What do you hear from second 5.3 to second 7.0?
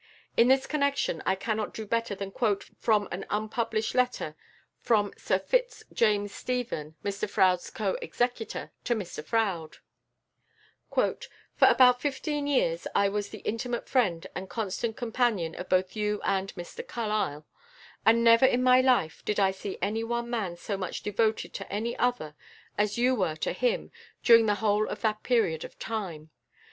Fitz James Stephen,